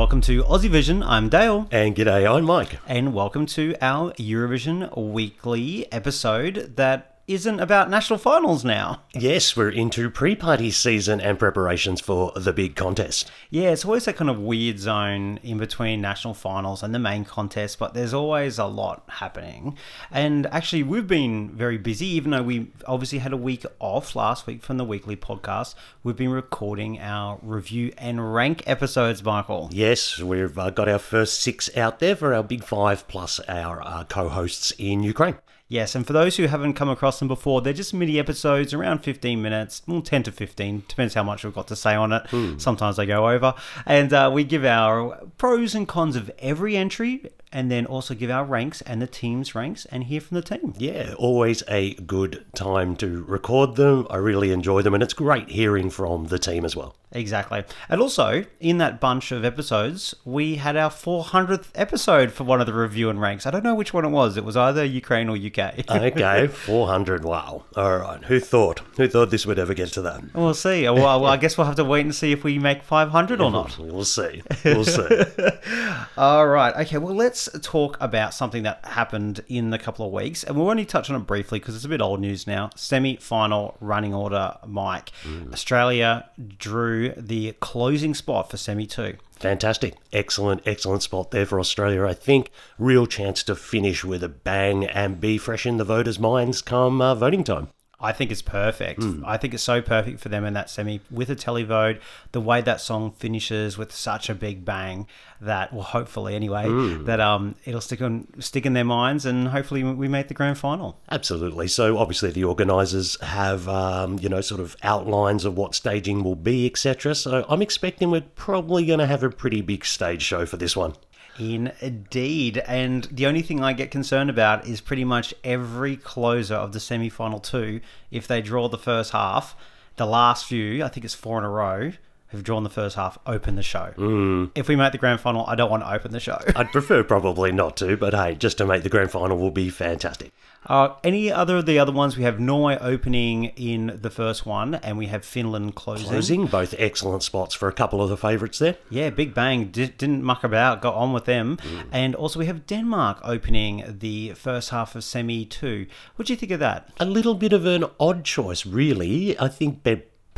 [0.00, 1.02] Welcome to Aussie Vision.
[1.02, 1.68] I'm Dale.
[1.70, 2.78] And g'day, I'm Mike.
[2.86, 9.02] And welcome to our Eurovision weekly episode that isn't about national finals now.
[9.14, 13.30] Yes, we're into pre party season and preparations for the big contest.
[13.50, 17.24] Yeah, it's always that kind of weird zone in between national finals and the main
[17.24, 19.76] contest, but there's always a lot happening.
[20.10, 24.48] And actually, we've been very busy, even though we obviously had a week off last
[24.48, 25.76] week from the weekly podcast.
[26.02, 29.68] We've been recording our review and rank episodes, Michael.
[29.72, 33.80] Yes, we've uh, got our first six out there for our big five plus our
[33.82, 35.36] uh, co hosts in Ukraine.
[35.70, 39.04] Yes, and for those who haven't come across them before, they're just mini episodes, around
[39.04, 42.24] 15 minutes, well, 10 to 15, depends how much we've got to say on it.
[42.60, 43.54] Sometimes they go over.
[43.86, 48.30] And uh, we give our pros and cons of every entry, and then also give
[48.30, 50.74] our ranks and the team's ranks and hear from the team.
[50.78, 54.06] Yeah, always a good time to record them.
[54.10, 56.94] I really enjoy them, and it's great hearing from the team as well.
[57.12, 57.64] Exactly.
[57.88, 62.68] And also, in that bunch of episodes, we had our 400th episode for one of
[62.68, 63.46] the review and ranks.
[63.46, 64.36] I don't know which one it was.
[64.36, 65.90] It was either Ukraine or UK.
[65.90, 67.24] Okay, 400.
[67.24, 67.64] Wow.
[67.74, 68.22] All right.
[68.26, 68.78] Who thought?
[68.96, 70.22] Who thought this would ever get to that?
[70.34, 70.84] we'll see.
[70.88, 73.76] Well, I guess we'll have to wait and see if we make 500 or not.
[73.90, 74.42] We'll see.
[74.64, 75.24] We'll see.
[76.16, 76.74] All right.
[76.86, 76.98] Okay.
[76.98, 80.84] Well, let's talk about something that happened in the couple of weeks, and we'll only
[80.84, 82.70] touch on it briefly because it's a bit old news now.
[82.76, 85.10] Semi-final running order, Mike.
[85.52, 89.16] Australia drew the closing spot for semi two.
[89.32, 89.94] Fantastic.
[90.12, 92.50] Excellent, excellent spot there for Australia, I think.
[92.78, 97.00] Real chance to finish with a bang and be fresh in the voters' minds come
[97.00, 97.68] uh, voting time.
[98.00, 99.02] I think it's perfect.
[99.26, 102.00] I think it's so perfect for them in that semi with a televote.
[102.32, 105.06] The way that song finishes with such a big bang
[105.40, 106.64] that, well, hopefully anyway,
[107.04, 110.56] that um it'll stick on stick in their minds, and hopefully we make the grand
[110.58, 110.98] final.
[111.10, 111.68] Absolutely.
[111.68, 116.36] So obviously the organisers have, um, you know, sort of outlines of what staging will
[116.36, 117.14] be, etc.
[117.14, 120.74] So I'm expecting we're probably going to have a pretty big stage show for this
[120.76, 120.94] one.
[121.38, 122.58] Indeed.
[122.66, 126.80] And the only thing I get concerned about is pretty much every closer of the
[126.80, 127.80] semi final two,
[128.10, 129.56] if they draw the first half,
[129.96, 131.92] the last few, I think it's four in a row,
[132.28, 133.92] who've drawn the first half, open the show.
[133.96, 134.50] Mm.
[134.54, 136.38] If we make the grand final, I don't want to open the show.
[136.54, 139.68] I'd prefer probably not to, but hey, just to make the grand final will be
[139.68, 140.32] fantastic.
[140.66, 142.16] Uh, any other of the other ones?
[142.16, 146.08] We have Norway opening in the first one, and we have Finland closing.
[146.08, 148.76] Closing, both excellent spots for a couple of the favourites there.
[148.90, 151.58] Yeah, Big Bang di- didn't muck about, got on with them.
[151.90, 155.86] And also we have Denmark opening the first half of semi two.
[156.16, 156.90] What do you think of that?
[157.00, 159.38] A little bit of an odd choice, really.
[159.38, 159.82] I think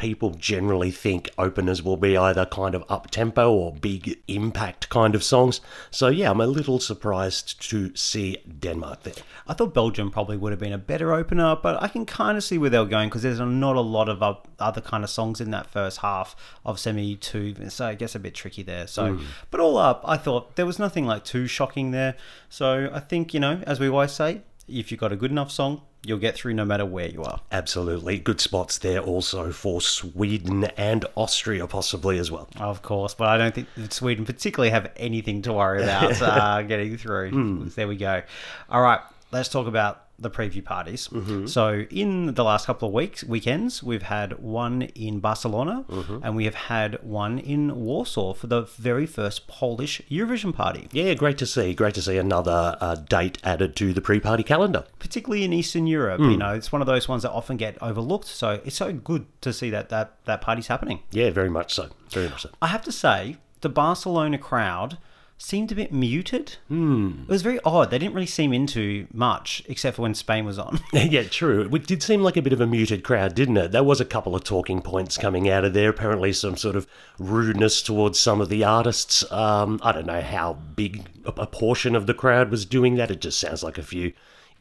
[0.02, 5.14] people generally think openers will be either kind of up tempo or big impact kind
[5.14, 5.60] of songs.
[5.92, 9.14] So, yeah, I'm a little surprised to see Denmark there.
[9.46, 12.42] I thought Belgium probably would have been a better opener, but I can kind of
[12.42, 14.20] see where they're going because there's not a lot of
[14.58, 16.34] other kind of songs in that first half
[16.66, 18.88] of semi two, so I guess a bit tricky there.
[18.88, 19.24] So, hmm.
[19.52, 22.16] but all up, I thought there was nothing like too shocking there.
[22.48, 25.52] So I think you know, as we always say, if you've got a good enough
[25.52, 27.40] song, you'll get through no matter where you are.
[27.50, 28.18] Absolutely.
[28.18, 32.48] Good spots there also for Sweden and Austria, possibly as well.
[32.58, 36.96] Of course, but I don't think Sweden particularly have anything to worry about uh, getting
[36.96, 37.70] through.
[37.74, 38.22] There we go.
[38.68, 41.08] All right, let's talk about the preview parties.
[41.08, 41.46] Mm-hmm.
[41.46, 46.18] So, in the last couple of weeks, weekends, we've had one in Barcelona mm-hmm.
[46.22, 51.14] and we have had one in Warsaw for the very first Polish Eurovision party, Yeah,
[51.14, 51.74] great to see.
[51.74, 54.84] Great to see another uh, date added to the pre party calendar.
[54.98, 56.20] particularly in Eastern Europe.
[56.20, 56.30] Mm.
[56.32, 58.26] You know, it's one of those ones that often get overlooked.
[58.26, 61.00] So, it's so good to see that that, that party's happening.
[61.10, 61.90] Yeah, very much so.
[62.10, 62.50] Very much so.
[62.60, 64.98] I have to say, the Barcelona crowd
[65.42, 66.56] seemed a bit muted.
[66.70, 67.24] Mm.
[67.24, 67.90] It was very odd.
[67.90, 70.80] They didn't really seem into much, except for when Spain was on.
[70.92, 71.68] Yeah, true.
[71.70, 73.72] It did seem like a bit of a muted crowd, didn't it?
[73.72, 75.90] There was a couple of talking points coming out of there.
[75.90, 76.86] Apparently, some sort of
[77.18, 79.30] rudeness towards some of the artists.
[79.32, 83.10] Um, I don't know how big a a portion of the crowd was doing that.
[83.10, 84.12] It just sounds like a few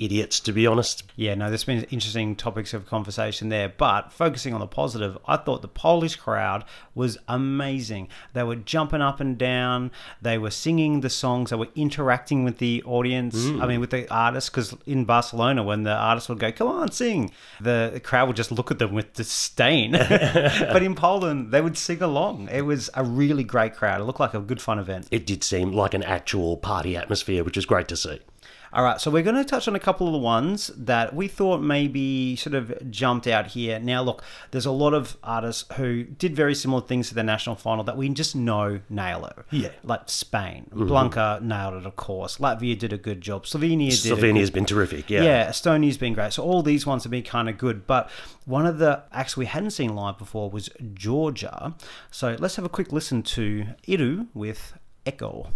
[0.01, 1.03] idiots, to be honest.
[1.15, 3.69] yeah, no, there's been interesting topics of conversation there.
[3.69, 6.65] But focusing on the positive, I thought the Polish crowd
[6.95, 8.09] was amazing.
[8.33, 9.91] They were jumping up and down.
[10.21, 11.51] They were singing the songs.
[11.51, 13.35] They were interacting with the audience.
[13.61, 14.49] I mean, with the artists.
[14.49, 18.51] Because in Barcelona, when the artists would go, "Come on, sing," the crowd would just
[18.51, 19.91] look at them with disdain.
[20.73, 22.49] but in Poland, they would sing along.
[22.51, 24.01] It was a really great crowd.
[24.01, 25.07] It looked like a good fun event.
[25.11, 28.19] It did seem like an actual party atmosphere, which is great to see.
[28.73, 31.27] All right, so we're going to touch on a couple of the ones that we
[31.27, 33.79] thought maybe sort of jumped out here.
[33.79, 37.57] Now, look, there's a lot of artists who did very similar things to the national
[37.57, 39.37] final that we just know nail it.
[39.51, 39.71] Yeah.
[39.83, 40.67] Like Spain.
[40.69, 40.87] Mm-hmm.
[40.87, 42.37] Blanca nailed it, of course.
[42.37, 43.43] Latvia did a good job.
[43.43, 45.09] Slovenia did Slovenia's been terrific.
[45.09, 45.23] Yeah.
[45.23, 46.31] yeah, Estonia's been great.
[46.31, 47.85] So all these ones have been kind of good.
[47.85, 48.09] But
[48.45, 51.75] one of the acts we hadn't seen live before was Georgia.
[52.09, 54.73] So let's have a quick listen to Iru with
[55.05, 55.49] Echo.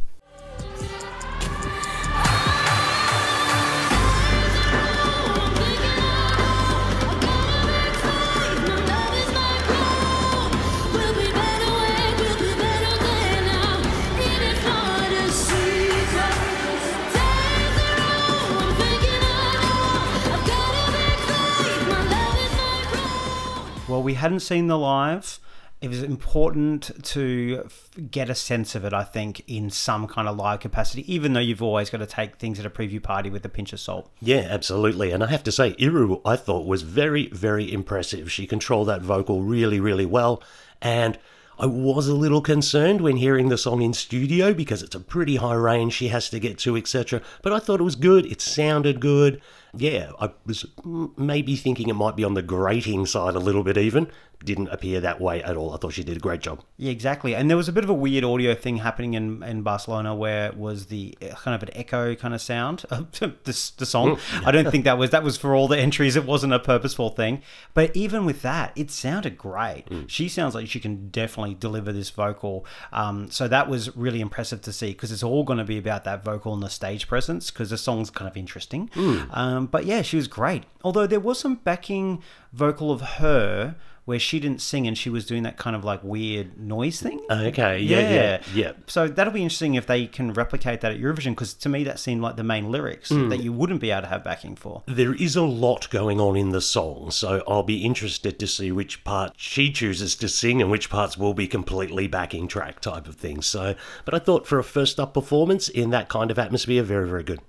[24.26, 25.40] Hadn't seen the live.
[25.82, 27.70] It was important to
[28.10, 31.40] get a sense of it, I think, in some kind of live capacity, even though
[31.40, 34.10] you've always got to take things at a preview party with a pinch of salt.
[34.20, 35.12] Yeah, absolutely.
[35.12, 38.32] And I have to say, Iru, I thought was very, very impressive.
[38.32, 40.42] She controlled that vocal really, really well.
[40.82, 41.20] And
[41.60, 45.36] I was a little concerned when hearing the song in studio because it's a pretty
[45.36, 47.22] high range she has to get to, etc.
[47.44, 48.26] But I thought it was good.
[48.26, 49.40] It sounded good.
[49.78, 53.64] Yeah, I was mm, maybe thinking it might be on the grating side a little
[53.64, 54.10] bit even.
[54.44, 55.74] Didn't appear that way at all.
[55.74, 56.62] I thought she did a great job.
[56.78, 57.34] Yeah, exactly.
[57.34, 60.48] And there was a bit of a weird audio thing happening in, in Barcelona where
[60.48, 62.86] it was the uh, kind of an echo kind of sound.
[62.90, 64.20] the, the song.
[64.46, 66.16] I don't think that was that was for all the entries.
[66.16, 67.42] It wasn't a purposeful thing.
[67.74, 69.86] But even with that, it sounded great.
[70.08, 72.66] She sounds like she can definitely deliver this vocal.
[72.92, 76.04] Um, so that was really impressive to see because it's all going to be about
[76.04, 78.90] that vocal and the stage presence because the song's kind of interesting.
[79.32, 80.64] Um, but yeah, she was great.
[80.84, 82.22] Although there was some backing
[82.54, 83.76] vocal of her
[84.06, 87.20] where she didn't sing and she was doing that kind of like weird noise thing.
[87.28, 88.72] Okay, yeah, yeah, yeah.
[88.86, 91.98] So that'll be interesting if they can replicate that at Eurovision because to me that
[91.98, 93.30] seemed like the main lyrics Hmm.
[93.30, 94.84] that you wouldn't be able to have backing for.
[94.86, 98.72] There is a lot going on in the song, so I'll be interested to see
[98.72, 103.08] which part she chooses to sing and which parts will be completely backing track type
[103.08, 103.42] of thing.
[103.42, 103.74] So,
[104.06, 107.24] but I thought for a first up performance in that kind of atmosphere, very, very
[107.24, 107.40] good.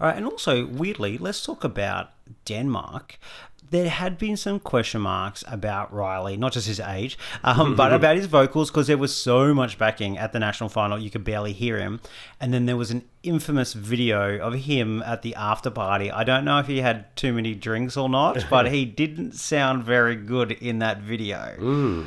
[0.00, 2.10] All right, and also weirdly, let's talk about
[2.44, 3.18] Denmark.
[3.68, 8.14] There had been some question marks about Reiley, not just his age, um, but about
[8.16, 11.52] his vocals because there was so much backing at the national final you could barely
[11.52, 12.00] hear him.
[12.40, 16.12] And then there was an infamous video of him at the after party.
[16.12, 19.82] I don't know if he had too many drinks or not, but he didn't sound
[19.82, 22.04] very good in that video.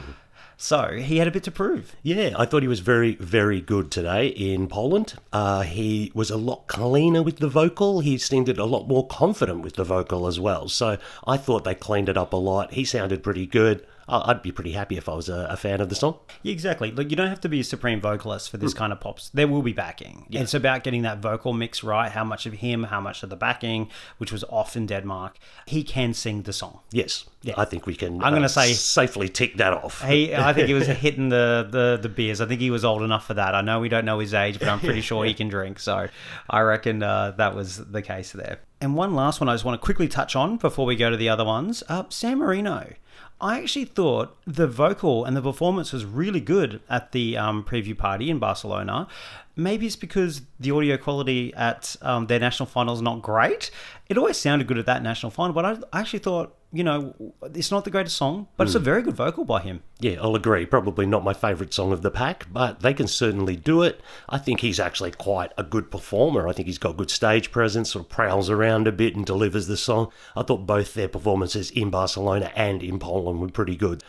[0.62, 1.96] So he had a bit to prove.
[2.04, 5.14] Yeah, I thought he was very, very good today in Poland.
[5.32, 8.02] Uh, he was a lot cleaner with the vocal.
[8.02, 10.68] He seemed a lot more confident with the vocal as well.
[10.68, 12.74] So I thought they cleaned it up a lot.
[12.74, 13.88] He sounded pretty good.
[14.10, 16.18] I'd be pretty happy if I was a, a fan of the song.
[16.42, 16.92] Yeah, exactly.
[16.92, 19.30] Look, you don't have to be a supreme vocalist for this kind of pops.
[19.30, 20.26] There will be backing.
[20.32, 22.12] It's about getting that vocal mix right.
[22.12, 25.38] How much of him, how much of the backing, which was off in Denmark.
[25.66, 26.80] He can sing the song.
[26.92, 27.26] Yes,
[27.56, 28.24] I think we can.
[28.24, 30.04] I'm gonna uh, say- safely tick that off.
[30.04, 32.42] He, I think he was hitting the, the, the beers.
[32.42, 33.54] I think he was old enough for that.
[33.56, 35.80] I know we don't know his age, but I'm pretty sure he can drink.
[35.80, 36.08] So
[36.50, 38.60] I reckon uh, that was the case there.
[38.82, 41.18] And one last one I just want to quickly touch on before we go to
[41.18, 41.84] the other ones.
[41.90, 42.94] Uh, San Marino.
[43.42, 47.98] I actually thought the vocal and the performance was really good at the um, preview
[47.98, 49.08] party in Barcelona.
[49.56, 53.72] Maybe it's because the audio quality at um, their national final is not great.
[54.08, 57.16] It always sounded good at that national final, but I I actually thought, you know,
[57.56, 59.82] it's not the greatest song, but it's a very good vocal by him.
[60.00, 60.68] Yeah, I'll agree.
[60.68, 64.02] Probably not my favourite song of the pack, but they can certainly do it.
[64.28, 66.48] I think he's actually quite a good performer.
[66.48, 69.66] I think he's got good stage presence, sort of prowls around a bit and delivers
[69.66, 70.12] the song.
[70.36, 74.04] I thought both their performances in Barcelona and in Poland were pretty good.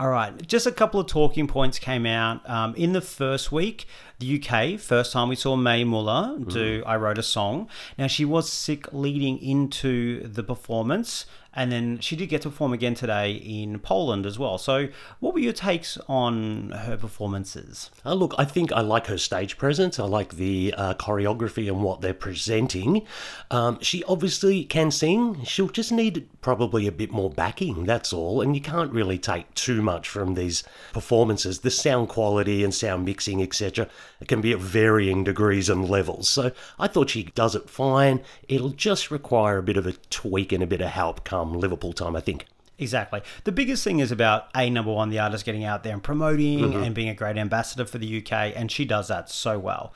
[0.00, 3.86] All right, just a couple of talking points came out um, in the first week.
[4.18, 8.24] The UK, first time we saw Mae Muller do "I Wrote a Song." Now she
[8.24, 13.32] was sick leading into the performance, and then she did get to perform again today
[13.32, 14.58] in Poland as well.
[14.58, 14.88] So,
[15.20, 17.90] what were your takes on her performances?
[18.04, 19.98] Uh, look, I think I like her stage presence.
[19.98, 23.06] I like the uh, choreography and what they're presenting.
[23.50, 25.44] Um, she obviously can sing.
[25.44, 28.40] She'll just need probably a bit more backing, that's all.
[28.40, 31.60] And you can't really take too much from these performances.
[31.60, 33.88] The sound quality and sound mixing, etc.,
[34.20, 36.28] it can be at varying degrees and levels.
[36.28, 38.22] So I thought she does it fine.
[38.48, 41.92] It'll just require a bit of a tweak and a bit of help come Liverpool
[41.92, 42.46] time, I think.
[42.78, 43.22] Exactly.
[43.44, 46.58] The biggest thing is about a number one, the artist getting out there and promoting
[46.58, 46.82] mm-hmm.
[46.82, 49.92] and being a great ambassador for the UK, and she does that so well.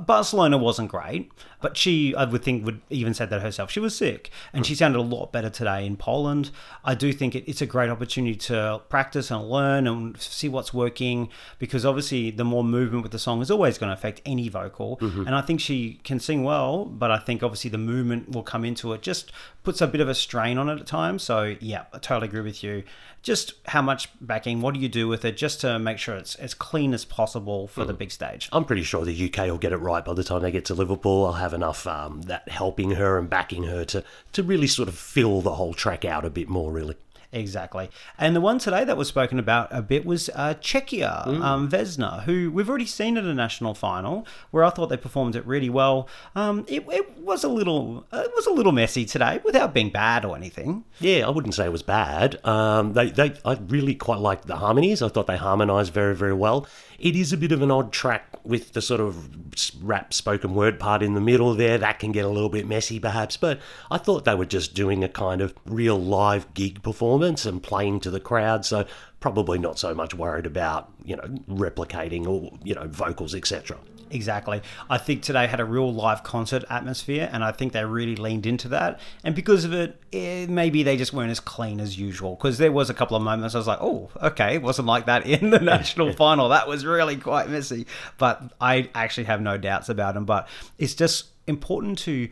[0.00, 1.30] Barcelona wasn't great,
[1.60, 3.70] but she, I would think, would even said that herself.
[3.70, 6.50] She was sick, and she sounded a lot better today in Poland.
[6.84, 10.74] I do think it, it's a great opportunity to practice and learn and see what's
[10.74, 11.28] working
[11.58, 14.98] because obviously the more movement with the song is always going to affect any vocal.
[14.98, 15.26] Mm-hmm.
[15.26, 18.64] And I think she can sing well, but I think obviously the movement will come
[18.64, 19.02] into it.
[19.02, 21.22] Just puts a bit of a strain on it at times.
[21.22, 22.84] So yeah, I totally agree with you.
[23.26, 24.60] Just how much backing?
[24.60, 25.36] What do you do with it?
[25.36, 28.48] Just to make sure it's as clean as possible for the big stage.
[28.52, 30.74] I'm pretty sure the UK will get it right by the time they get to
[30.74, 31.26] Liverpool.
[31.26, 34.04] I'll have enough um, that helping her and backing her to,
[34.34, 36.94] to really sort of fill the whole track out a bit more, really.
[37.32, 37.90] Exactly.
[38.18, 42.22] And the one today that was spoken about a bit was uh, Czechia, um, Vesna,
[42.22, 45.68] who we've already seen at a national final, where I thought they performed it really
[45.68, 46.08] well.
[46.34, 49.90] Um, it, it was a little, uh, it was a little messy today, without being
[49.90, 50.84] bad or anything.
[51.00, 52.44] Yeah, I wouldn't say it was bad.
[52.44, 55.02] Um, they, they, I really quite liked the harmonies.
[55.02, 56.66] I thought they harmonised very, very well.
[56.98, 60.78] It is a bit of an odd track with the sort of rap spoken word
[60.78, 61.76] part in the middle there.
[61.76, 63.36] That can get a little bit messy, perhaps.
[63.36, 67.62] But I thought they were just doing a kind of real live gig performance and
[67.62, 68.64] playing to the crowd.
[68.64, 68.86] So
[69.20, 73.78] probably not so much worried about you know replicating or you know vocals, etc.
[74.10, 74.62] Exactly.
[74.88, 78.46] I think today had a real live concert atmosphere, and I think they really leaned
[78.46, 79.00] into that.
[79.24, 82.36] And because of it, eh, maybe they just weren't as clean as usual.
[82.36, 85.06] Because there was a couple of moments I was like, "Oh, okay, it wasn't like
[85.06, 86.50] that in the national final.
[86.50, 87.86] That was really quite messy."
[88.18, 90.24] But I actually have no doubts about them.
[90.24, 92.28] But it's just important to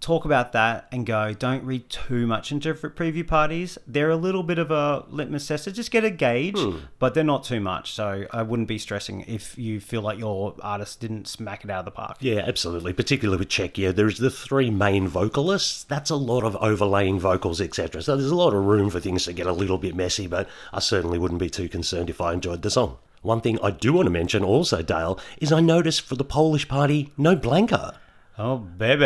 [0.00, 3.78] talk about that and go, don't read too much into preview parties.
[3.86, 6.78] They're a little bit of a litmus test to just get a gauge, hmm.
[6.98, 7.92] but they're not too much.
[7.92, 11.80] So I wouldn't be stressing if you feel like your artist didn't smack it out
[11.80, 12.18] of the park.
[12.20, 12.92] Yeah, absolutely.
[12.92, 15.84] Particularly with Czechia, there's the three main vocalists.
[15.84, 18.02] That's a lot of overlaying vocals, etc.
[18.02, 20.48] So there's a lot of room for things to get a little bit messy, but
[20.72, 22.98] I certainly wouldn't be too concerned if I enjoyed the song.
[23.22, 26.68] One thing I do want to mention also, Dale, is I noticed for the Polish
[26.68, 27.96] party, no Blanka.
[28.38, 29.02] Oh, baby.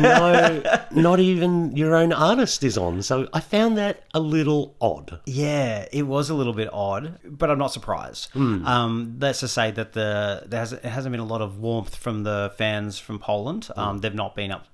[0.00, 0.62] no,
[0.92, 3.02] not even your own artist is on.
[3.02, 5.20] So I found that a little odd.
[5.26, 8.34] Yeah, it was a little bit odd, but I'm not surprised.
[8.36, 11.96] Um, let's just say that the there has, it hasn't been a lot of warmth
[11.96, 13.68] from the fans from Poland.
[13.76, 14.66] Um, They've not been up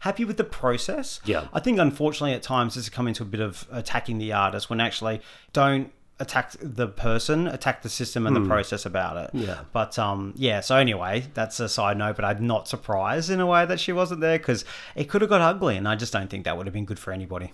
[0.00, 1.20] happy with the process.
[1.24, 1.48] Yeah.
[1.52, 4.80] I think unfortunately at times it's come into a bit of attacking the artist when
[4.80, 5.20] actually
[5.52, 9.30] don't attack the person, attack the system and the process about it.
[9.34, 9.60] Yeah.
[9.72, 10.60] But um, yeah.
[10.60, 12.16] So anyway, that's a side note.
[12.16, 15.30] But I'm not surprised in a way that she wasn't there because it could have
[15.30, 17.52] got ugly, and I just don't think that would have been good for anybody.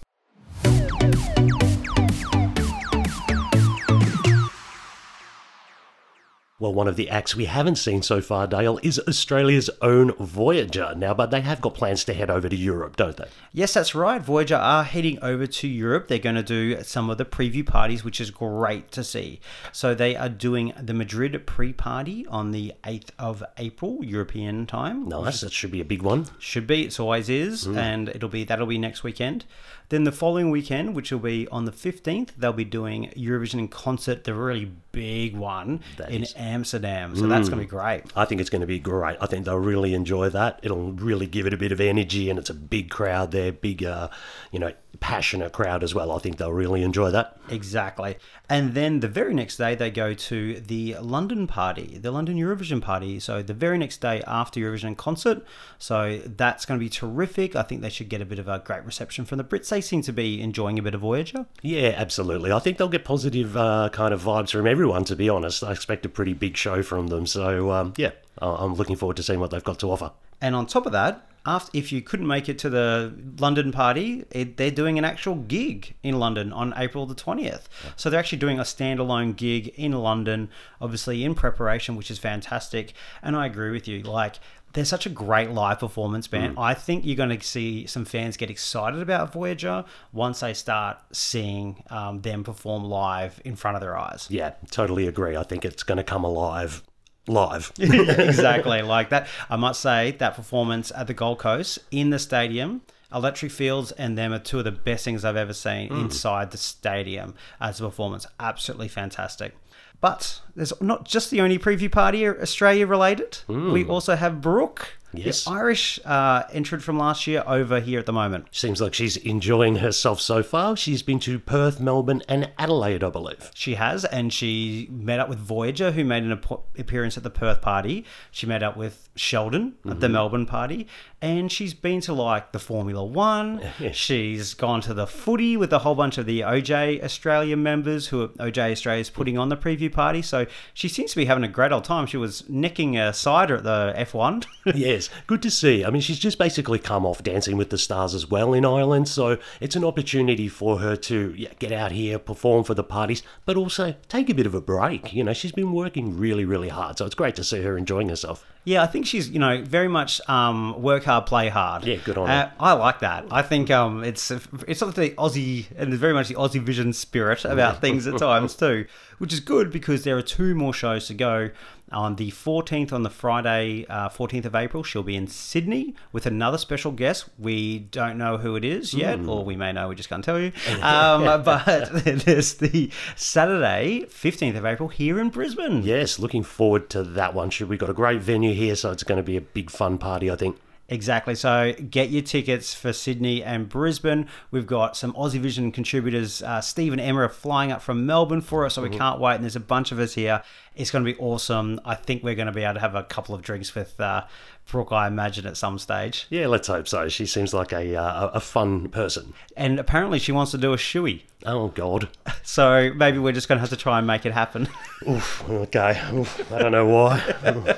[6.61, 10.95] Well, one of the acts we haven't seen so far, Dale, is Australia's own Voyager.
[10.95, 13.29] Now, but they have got plans to head over to Europe, don't they?
[13.51, 14.21] Yes, that's right.
[14.21, 16.09] Voyager are heading over to Europe.
[16.09, 19.41] They're going to do some of the preview parties, which is great to see.
[19.73, 25.09] So they are doing the Madrid pre-party on the 8th of April, European time.
[25.09, 25.41] Nice.
[25.41, 26.27] That should be a big one.
[26.39, 26.85] Should be.
[26.85, 27.79] It always is, mm.
[27.79, 29.47] and it'll be that'll be next weekend.
[29.91, 33.69] Then the following weekend, which will be on the 15th, they'll be doing Eurovision in
[33.69, 37.17] concert, the really big one in is- Amsterdam.
[37.17, 38.05] So that's going to be great.
[38.15, 39.19] I think it's going to be great.
[39.21, 40.61] I think they'll really enjoy that.
[40.63, 43.83] It'll really give it a bit of energy, and it's a big crowd there, big,
[43.83, 44.09] uh,
[44.53, 46.13] you know, passionate crowd as well.
[46.13, 47.39] I think they'll really enjoy that.
[47.49, 48.17] Exactly.
[48.49, 52.83] And then the very next day, they go to the London party, the London Eurovision
[52.83, 53.21] party.
[53.21, 55.45] So the very next day after Eurovision concert.
[55.79, 57.55] So that's going to be terrific.
[57.55, 59.69] I think they should get a bit of a great reception from the Brits.
[59.69, 61.47] They seem to be enjoying a bit of Voyager.
[61.63, 62.53] Yeah, absolutely.
[62.53, 65.63] I think they'll get positive uh, kind of vibes from everyone, to be honest.
[65.63, 67.27] I expect a pretty big show from them.
[67.27, 70.13] So, um, yeah, I'm looking forward to seeing what they've got to offer.
[70.41, 74.25] And on top of that, after if you couldn't make it to the London party,
[74.31, 77.63] it, they're doing an actual gig in London on April the 20th.
[77.97, 82.93] So they're actually doing a standalone gig in London, obviously in preparation, which is fantastic.
[83.23, 84.03] And I agree with you.
[84.03, 84.37] Like,
[84.73, 86.55] they're such a great live performance band.
[86.57, 90.99] I think you're going to see some fans get excited about Voyager once they start
[91.13, 94.29] seeing um, them perform live in front of their eyes.
[94.31, 95.37] Yeah, totally agree.
[95.37, 96.85] I think it's going to come alive
[97.31, 97.73] live.
[97.79, 99.29] exactly like that.
[99.49, 102.83] I must say that performance at the Gold Coast in the stadium,
[103.13, 106.01] Electric Fields, and them are two of the best things I've ever seen mm.
[106.01, 108.27] inside the stadium as a performance.
[108.39, 109.57] Absolutely fantastic.
[110.01, 113.39] But there's not just the only preview party Australia related.
[113.49, 113.73] Mm.
[113.73, 114.97] We also have Brooke.
[115.13, 115.45] Yes.
[115.45, 118.47] The Irish uh, entered from last year over here at the moment.
[118.53, 120.77] Seems like she's enjoying herself so far.
[120.77, 123.51] She's been to Perth, Melbourne, and Adelaide, I believe.
[123.55, 127.31] She has, and she met up with Voyager, who made an ap- appearance at the
[127.31, 128.05] Perth party.
[128.31, 130.87] She met up with Sheldon at the Melbourne party,
[131.21, 133.61] and she's been to like the Formula One.
[133.93, 138.23] She's gone to the footy with a whole bunch of the OGAE Australia members who
[138.23, 140.23] are, OGAE Australia is putting on the preview party.
[140.23, 142.07] So she seems to be having a great old time.
[142.07, 144.47] She was nicking a cider at the F1.
[144.75, 145.85] yes, good to see.
[145.85, 149.09] I mean, she's just basically come off Dancing with the Stars as well in Ireland,
[149.09, 153.23] so it's an opportunity for her to yeah, get out here, perform for the parties,
[153.45, 155.13] but also take a bit of a break.
[155.13, 158.09] You know, she's been working really, really hard, so it's great to see her enjoying
[158.09, 158.45] herself.
[158.65, 161.85] Yeah, I think she's you know very much um, work hard, play hard.
[161.85, 162.53] Yeah, good on her.
[162.59, 163.25] Uh, I like that.
[163.31, 166.93] I think um, it's it's sort of the Aussie and very much the Aussie Vision
[166.93, 168.85] spirit about things at times too,
[169.17, 171.51] which is good because there are two more shows to go.
[171.93, 176.25] On the 14th, on the Friday, uh, 14th of April, she'll be in Sydney with
[176.25, 177.29] another special guest.
[177.39, 180.39] We don't know who it is yet, or we may know, we just can't tell
[180.39, 180.53] you.
[180.81, 181.65] Um, but
[182.05, 185.83] there's the Saturday, 15th of April, here in Brisbane.
[185.83, 187.51] Yes, looking forward to that one.
[187.61, 190.31] We've got a great venue here, so it's going to be a big fun party,
[190.31, 190.57] I think.
[190.91, 191.37] Exactly.
[191.37, 194.27] So get your tickets for Sydney and Brisbane.
[194.51, 196.43] We've got some Aussie Vision contributors.
[196.43, 199.37] Uh, Steve and Emma are flying up from Melbourne for us, so we can't wait.
[199.37, 200.43] And there's a bunch of us here.
[200.75, 201.81] It's going to be awesome.
[201.85, 204.25] I think we're going to be able to have a couple of drinks with uh,
[204.69, 206.27] Brooke, I imagine, at some stage.
[206.29, 207.09] Yeah, let's hope so.
[207.09, 209.33] She seems like a uh, a fun person.
[209.57, 211.23] And apparently, she wants to do a shoey.
[211.47, 212.09] Oh God.
[212.43, 214.69] So maybe we're just going to have to try and make it happen.
[215.09, 215.49] Oof.
[215.49, 216.01] Okay.
[216.13, 217.77] Oof, I don't know why.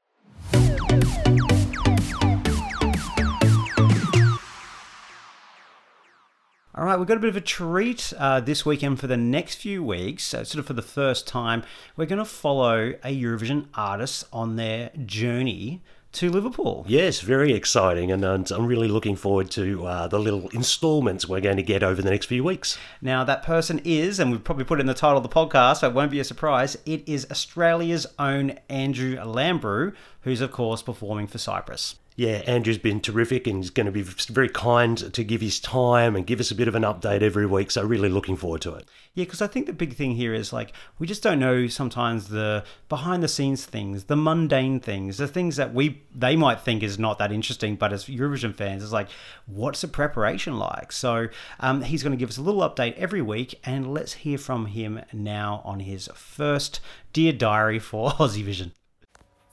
[6.80, 9.56] All right, we've got a bit of a treat uh, this weekend for the next
[9.56, 10.24] few weeks.
[10.24, 11.62] So, sort of for the first time,
[11.94, 15.82] we're going to follow a Eurovision artist on their journey
[16.12, 16.86] to Liverpool.
[16.88, 21.42] yes, very exciting, and, and I'm really looking forward to uh, the little instalments we're
[21.42, 22.78] going to get over the next few weeks.
[23.02, 25.80] Now, that person is, and we've probably put it in the title of the podcast,
[25.80, 30.80] so it won't be a surprise, it is Australia's own Andrew Lambrou, who's, of course,
[30.80, 31.96] performing for Cyprus.
[32.20, 36.14] Yeah, Andrew's been terrific and he's going to be very kind to give his time
[36.14, 37.70] and give us a bit of an update every week.
[37.70, 38.86] So, really looking forward to it.
[39.14, 42.28] Yeah, because I think the big thing here is like we just don't know sometimes
[42.28, 46.82] the behind the scenes things, the mundane things, the things that we they might think
[46.82, 49.08] is not that interesting, but as Eurovision fans, it's like
[49.46, 50.92] what's the preparation like?
[50.92, 54.36] So um, he's going to give us a little update every week, and let's hear
[54.36, 56.80] from him now on his first
[57.14, 58.72] Dear Diary for Aussie Vision.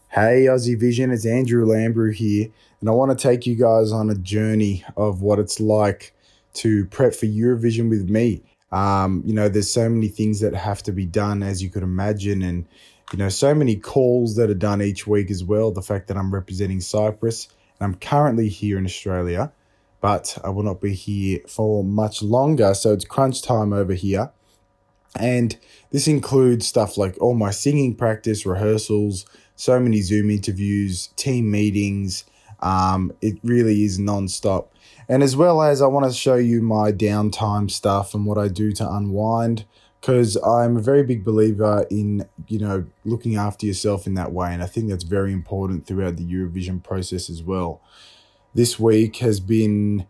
[0.10, 2.48] Hey Aussie Vision, it's Andrew Lambrou here,
[2.80, 6.14] and I want to take you guys on a journey of what it's like
[6.54, 8.42] to prep for Eurovision with me.
[8.72, 11.84] Um, you know, there's so many things that have to be done, as you could
[11.84, 12.66] imagine, and
[13.12, 15.72] you know, so many calls that are done each week as well.
[15.72, 19.52] The fact that I'm representing Cyprus, and I'm currently here in Australia,
[20.00, 24.32] but I will not be here for much longer, so it's crunch time over here.
[25.20, 25.58] And
[25.92, 29.26] this includes stuff like all my singing practice, rehearsals,
[29.58, 32.24] so many Zoom interviews, team meetings.
[32.62, 34.72] Um, it really is non-stop.
[35.10, 38.48] And as well as I want to show you my downtime stuff and what I
[38.48, 39.66] do to unwind
[40.00, 44.54] because I'm a very big believer in, you know, looking after yourself in that way.
[44.54, 47.82] And I think that's very important throughout the Eurovision process as well.
[48.54, 50.06] This week has been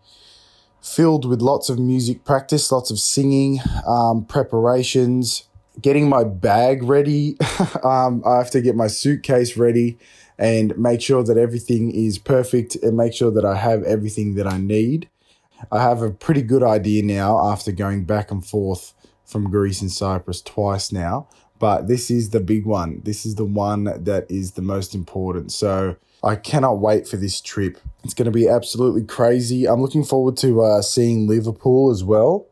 [0.82, 5.46] filled with lots of music practice, lots of singing, um, preparations,
[5.82, 7.38] getting my bag ready.
[7.84, 9.98] um, I have to get my suitcase ready
[10.38, 14.48] and make sure that everything is perfect and make sure that I have everything that
[14.48, 15.10] I need.
[15.72, 18.94] I have a pretty good idea now after going back and forth
[19.26, 21.28] from Greece and Cyprus twice now,
[21.60, 23.02] but this is the big one.
[23.04, 25.52] This is the one that is the most important.
[25.52, 27.80] So I cannot wait for this trip.
[28.04, 29.68] It's going to be absolutely crazy.
[29.68, 32.48] I'm looking forward to uh, seeing Liverpool as well.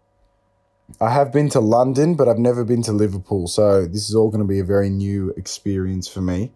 [1.02, 3.48] I have been to London, but I've never been to Liverpool.
[3.48, 6.52] So this is all going to be a very new experience for me.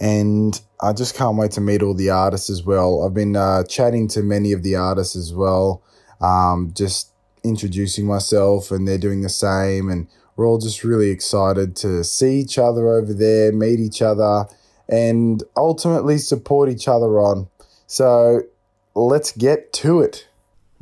[0.00, 3.04] And I just can't wait to meet all the artists as well.
[3.04, 5.82] I've been uh, chatting to many of the artists as well,
[6.20, 7.10] um, just
[7.44, 9.90] introducing myself, and they're doing the same.
[9.90, 14.46] And we're all just really excited to see each other over there, meet each other,
[14.88, 17.48] and ultimately support each other on.
[17.86, 18.42] So
[18.94, 20.26] let's get to it.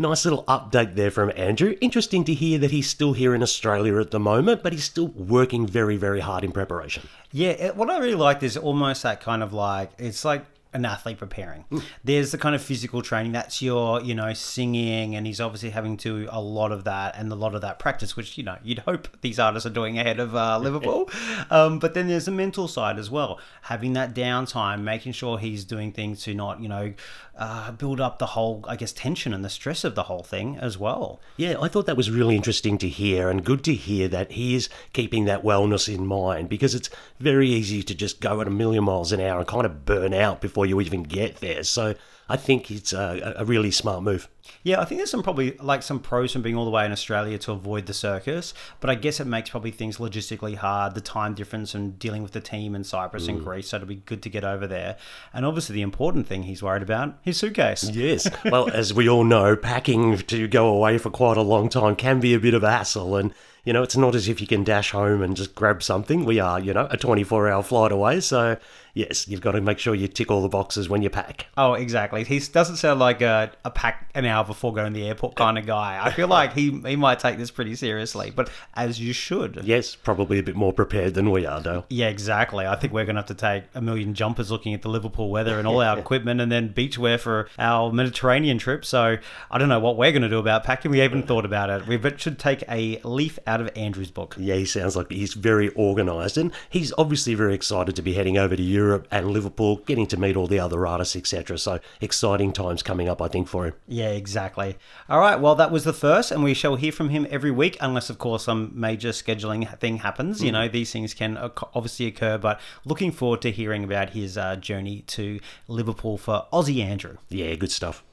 [0.01, 1.77] Nice little update there from Andrew.
[1.83, 5.09] Interesting to hear that he's still here in Australia at the moment, but he's still
[5.09, 7.07] working very, very hard in preparation.
[7.33, 10.85] Yeah, it, what I really liked is almost that kind of like it's like an
[10.85, 11.65] athlete preparing.
[12.05, 13.33] There's the kind of physical training.
[13.33, 17.31] That's your, you know, singing, and he's obviously having to a lot of that and
[17.31, 20.21] a lot of that practice, which you know you'd hope these artists are doing ahead
[20.21, 21.11] of uh, Liverpool.
[21.51, 25.65] um, but then there's the mental side as well, having that downtime, making sure he's
[25.65, 26.95] doing things to not, you know,
[27.41, 30.59] uh, build up the whole, I guess, tension and the stress of the whole thing
[30.59, 31.21] as well.
[31.39, 34.55] Yeah, I thought that was really interesting to hear and good to hear that he
[34.55, 38.51] is keeping that wellness in mind because it's very easy to just go at a
[38.51, 41.65] million miles an hour and kind of burn out before you even get there.
[41.65, 41.95] So
[42.29, 44.29] I think it's a, a really smart move.
[44.63, 46.93] Yeah, I think there's some probably like some pros from being all the way in
[46.93, 51.01] Australia to avoid the circus, but I guess it makes probably things logistically hard, the
[51.01, 53.45] time difference and dealing with the team in Cyprus and mm.
[53.45, 54.97] Greece, so it'll be good to get over there.
[55.33, 57.89] And obviously the important thing he's worried about, his suitcase.
[57.91, 58.29] Yes.
[58.51, 62.21] Well, as we all know, packing to go away for quite a long time can
[62.21, 63.17] be a bit of a hassle.
[63.17, 63.33] And,
[63.65, 66.25] you know, it's not as if you can dash home and just grab something.
[66.25, 68.21] We are, you know, a 24 hour flight away.
[68.21, 68.57] So,
[68.95, 71.47] yes, you've got to make sure you tick all the boxes when you pack.
[71.57, 72.25] Oh, exactly.
[72.25, 75.59] He doesn't sound like a, a pack an hour before going to the airport kind
[75.59, 76.01] of guy.
[76.03, 79.61] I feel like he, he might take this pretty seriously, but as you should.
[79.65, 81.85] Yes, probably a bit more prepared than we are, though.
[81.89, 82.67] Yeah, exactly.
[82.67, 85.31] I think we're going to have to take a million jumpers looking at the Liverpool
[85.31, 88.85] weather and all our equipment and then beachwear for our Mediterranean trip.
[88.85, 89.17] So
[89.51, 90.91] I don't know what we're going to do about packing.
[90.91, 91.87] We haven't thought about it.
[91.87, 94.37] We should take a leaf out of Andrew's book.
[94.39, 98.39] Yeah, he sounds like he's very organised and he's obviously very excited to be heading
[98.39, 101.59] over to Europe and Liverpool, getting to meet all the other artists, etc.
[101.59, 103.75] So exciting times coming up, I think, for him.
[103.89, 104.77] Yeah, exactly.
[105.09, 107.77] All right, well, that was the first, and we shall hear from him every week,
[107.81, 110.43] unless, of course, some major scheduling thing happens.
[110.43, 111.37] You know, these things can
[111.75, 116.85] obviously occur, but looking forward to hearing about his uh, journey to Liverpool for Aussie
[116.85, 117.17] Andrew.
[117.31, 118.05] Yeah, good stuff.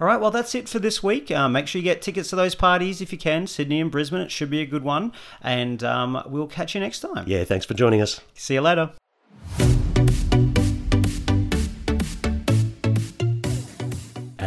[0.00, 1.30] All right, well, that's it for this week.
[1.30, 3.46] Uh, make sure you get tickets to those parties if you can.
[3.46, 5.12] Sydney and Brisbane, it should be a good one.
[5.42, 7.24] And um, we'll catch you next time.
[7.26, 8.20] Yeah, thanks for joining us.
[8.34, 8.90] See you later.